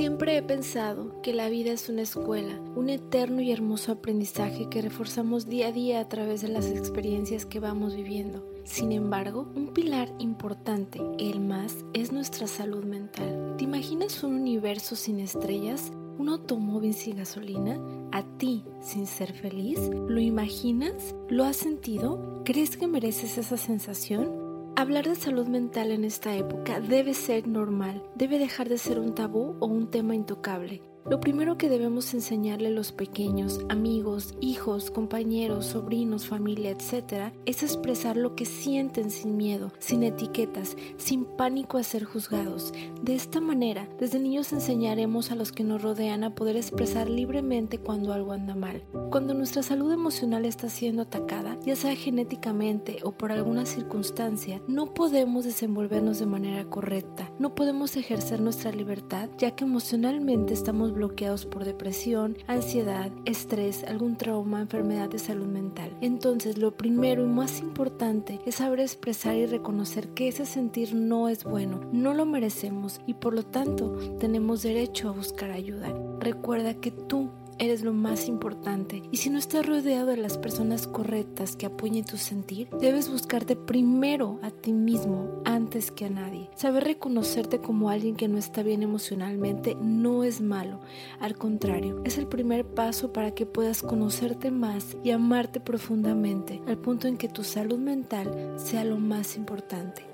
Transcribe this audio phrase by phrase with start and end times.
[0.00, 4.80] Siempre he pensado que la vida es una escuela, un eterno y hermoso aprendizaje que
[4.80, 8.42] reforzamos día a día a través de las experiencias que vamos viviendo.
[8.64, 13.56] Sin embargo, un pilar importante, el más, es nuestra salud mental.
[13.58, 15.92] ¿Te imaginas un universo sin estrellas?
[16.16, 17.78] ¿Un automóvil sin gasolina?
[18.10, 19.78] ¿A ti sin ser feliz?
[20.08, 21.14] ¿Lo imaginas?
[21.28, 22.40] ¿Lo has sentido?
[22.46, 24.49] ¿Crees que mereces esa sensación?
[24.80, 29.14] Hablar de salud mental en esta época debe ser normal, debe dejar de ser un
[29.14, 30.80] tabú o un tema intocable.
[31.08, 37.62] Lo primero que debemos enseñarle a los pequeños, amigos, hijos, compañeros, sobrinos, familia, etc., es
[37.62, 42.74] expresar lo que sienten sin miedo, sin etiquetas, sin pánico a ser juzgados.
[43.02, 47.78] De esta manera, desde niños enseñaremos a los que nos rodean a poder expresar libremente
[47.78, 48.84] cuando algo anda mal.
[49.10, 54.92] Cuando nuestra salud emocional está siendo atacada, ya sea genéticamente o por alguna circunstancia, no
[54.92, 61.46] podemos desenvolvernos de manera correcta, no podemos ejercer nuestra libertad, ya que emocionalmente estamos bloqueados
[61.46, 65.96] por depresión, ansiedad, estrés, algún trauma, enfermedad de salud mental.
[66.00, 71.28] Entonces, lo primero y más importante es saber expresar y reconocer que ese sentir no
[71.28, 75.92] es bueno, no lo merecemos y por lo tanto tenemos derecho a buscar ayuda.
[76.20, 77.30] Recuerda que tú
[77.60, 82.04] eres lo más importante y si no estás rodeado de las personas correctas que apoyen
[82.04, 86.50] tu sentir, debes buscarte primero a ti mismo antes que a nadie.
[86.56, 90.80] Saber reconocerte como alguien que no está bien emocionalmente no es malo,
[91.20, 96.78] al contrario, es el primer paso para que puedas conocerte más y amarte profundamente, al
[96.78, 100.06] punto en que tu salud mental sea lo más importante.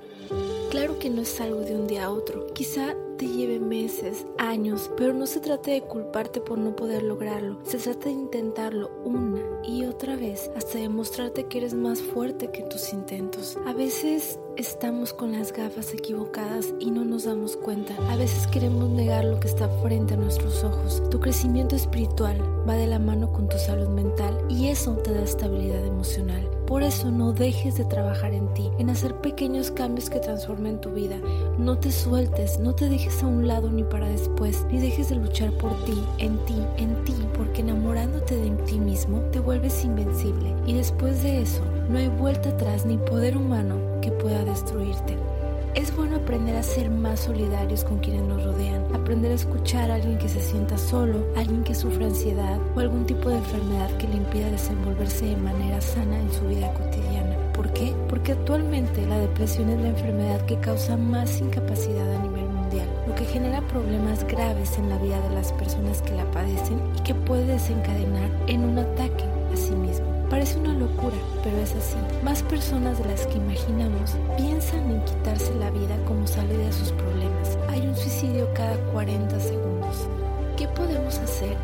[0.70, 4.90] Claro que no es algo de un día a otro, quizá te lleve meses, años,
[4.96, 9.40] pero no se trata de culparte por no poder lograrlo, se trata de intentarlo una
[9.64, 13.56] y otra vez hasta demostrarte que eres más fuerte que tus intentos.
[13.66, 17.94] A veces estamos con las gafas equivocadas y no nos damos cuenta.
[18.10, 21.02] A veces queremos negar lo que está frente a nuestros ojos.
[21.10, 25.22] Tu crecimiento espiritual va de la mano con tu salud mental y eso te da
[25.22, 26.48] estabilidad emocional.
[26.66, 30.90] Por eso no dejes de trabajar en ti, en hacer pequeños cambios que transformen tu
[30.90, 31.16] vida.
[31.58, 35.14] No te sueltes, no te dejes a un lado ni para después, ni dejes de
[35.14, 40.54] luchar por ti, en ti, en ti, porque enamorándote de ti mismo te vuelves invencible.
[40.66, 45.16] Y después de eso, no hay vuelta atrás ni poder humano que pueda destruirte.
[45.74, 49.94] Es bueno aprender a ser más solidarios con quienes nos rodean, aprender a escuchar a
[49.94, 54.08] alguien que se sienta solo, alguien que sufra ansiedad o algún tipo de enfermedad que
[54.08, 57.36] le impida desenvolverse de manera sana en su vida cotidiana.
[57.52, 57.94] ¿Por qué?
[58.08, 62.45] Porque actualmente la depresión es la enfermedad que causa más incapacidad a nivel
[63.26, 67.44] genera problemas graves en la vida de las personas que la padecen y que puede
[67.46, 70.06] desencadenar en un ataque a sí mismo.
[70.30, 71.96] Parece una locura, pero es así.
[72.24, 76.92] Más personas de las que imaginamos piensan en quitarse la vida como salida a sus
[76.92, 77.56] problemas.
[77.68, 80.08] Hay un suicidio cada 40 segundos.
[80.56, 81.56] ¿Qué podemos hacer?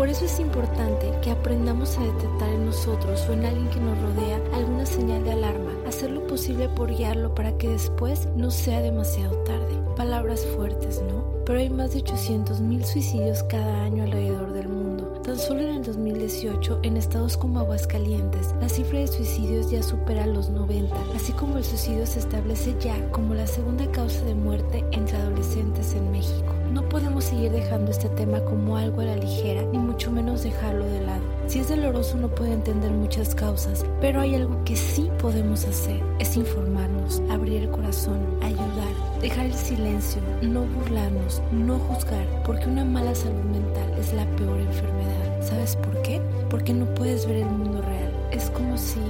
[0.00, 4.00] Por eso es importante que aprendamos a detectar en nosotros o en alguien que nos
[4.00, 8.80] rodea alguna señal de alarma, hacer lo posible por guiarlo para que después no sea
[8.80, 9.76] demasiado tarde.
[9.98, 11.22] Palabras fuertes, ¿no?
[11.44, 14.89] Pero hay más de 800.000 suicidios cada año alrededor del mundo
[15.30, 20.26] Tan solo en el 2018, en estados como Aguascalientes, la cifra de suicidios ya supera
[20.26, 24.84] los 90, así como el suicidio se establece ya como la segunda causa de muerte
[24.90, 26.52] entre adolescentes en México.
[26.72, 30.84] No podemos seguir dejando este tema como algo a la ligera, ni mucho menos dejarlo
[30.84, 31.22] de lado.
[31.46, 36.02] Si es doloroso no puede entender muchas causas, pero hay algo que sí podemos hacer,
[36.18, 38.89] es informarnos, abrir el corazón, ayudar,
[39.20, 44.58] dejar el silencio, no burlarnos, no juzgar, porque una mala salud mental es la peor
[44.58, 45.42] enfermedad.
[45.42, 46.20] ¿Sabes por qué?
[46.48, 48.12] Porque no puedes ver el mundo real.
[48.30, 49.00] Es como si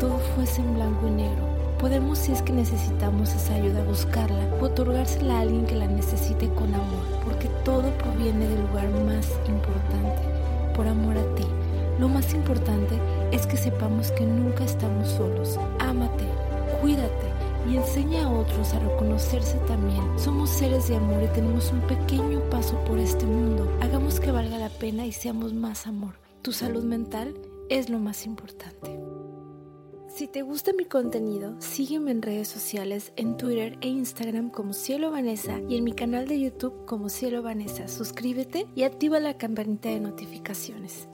[0.00, 1.48] todo fuese en blanco y negro.
[1.78, 6.74] Podemos, si es que necesitamos esa ayuda, buscarla otorgársela a alguien que la necesite con
[6.74, 10.22] amor, porque todo proviene del lugar más importante,
[10.74, 11.44] por amor a ti.
[11.98, 12.94] Lo más importante
[13.32, 15.57] es que sepamos que nunca estamos solos.
[17.68, 20.18] Y enseña a otros a reconocerse también.
[20.18, 23.70] Somos seres de amor y tenemos un pequeño paso por este mundo.
[23.82, 26.14] Hagamos que valga la pena y seamos más amor.
[26.40, 27.34] Tu salud mental
[27.68, 28.98] es lo más importante.
[30.08, 35.10] Si te gusta mi contenido, sígueme en redes sociales, en Twitter e Instagram como Cielo
[35.10, 37.86] Vanessa y en mi canal de YouTube como Cielo Vanessa.
[37.86, 41.08] Suscríbete y activa la campanita de notificaciones.